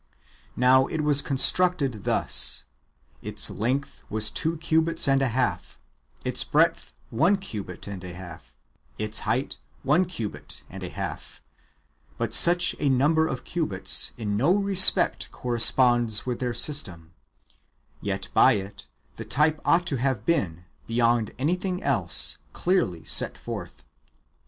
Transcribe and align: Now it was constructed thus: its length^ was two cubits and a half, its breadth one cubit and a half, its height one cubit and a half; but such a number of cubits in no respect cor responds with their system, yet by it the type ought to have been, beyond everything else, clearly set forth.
Now 0.55 0.87
it 0.87 1.01
was 1.01 1.21
constructed 1.21 2.05
thus: 2.05 2.63
its 3.21 3.51
length^ 3.51 4.01
was 4.09 4.31
two 4.31 4.57
cubits 4.57 5.07
and 5.07 5.21
a 5.21 5.27
half, 5.27 5.77
its 6.25 6.43
breadth 6.43 6.95
one 7.11 7.37
cubit 7.37 7.85
and 7.87 8.03
a 8.03 8.11
half, 8.11 8.55
its 8.97 9.19
height 9.29 9.59
one 9.83 10.05
cubit 10.05 10.63
and 10.71 10.81
a 10.81 10.89
half; 10.89 11.43
but 12.17 12.33
such 12.33 12.75
a 12.79 12.89
number 12.89 13.27
of 13.27 13.43
cubits 13.43 14.13
in 14.17 14.35
no 14.35 14.55
respect 14.55 15.29
cor 15.31 15.53
responds 15.53 16.25
with 16.25 16.39
their 16.39 16.55
system, 16.55 17.13
yet 18.01 18.27
by 18.33 18.53
it 18.53 18.87
the 19.17 19.23
type 19.25 19.61
ought 19.63 19.85
to 19.85 19.97
have 19.97 20.25
been, 20.25 20.65
beyond 20.87 21.29
everything 21.37 21.83
else, 21.83 22.39
clearly 22.53 23.03
set 23.03 23.37
forth. 23.37 23.83